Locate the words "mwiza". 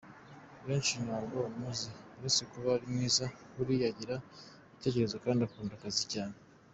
2.93-3.25